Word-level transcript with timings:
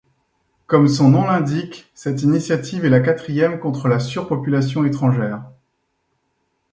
Comme 0.65 0.87
son 0.87 1.11
nom 1.11 1.25
l'indique, 1.25 1.91
cette 1.93 2.23
initiative 2.23 2.85
est 2.85 2.89
la 2.89 3.01
quatrième 3.01 3.59
contre 3.59 3.87
la 3.87 3.99
surpopulation 3.99 4.83
étrangère. 4.83 5.43